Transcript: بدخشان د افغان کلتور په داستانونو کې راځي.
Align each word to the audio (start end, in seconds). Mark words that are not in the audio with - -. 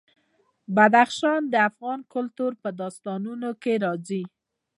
بدخشان 0.75 1.41
د 1.49 1.55
افغان 1.69 1.99
کلتور 2.13 2.51
په 2.61 2.69
داستانونو 2.81 3.49
کې 3.61 3.73
راځي. 3.83 4.23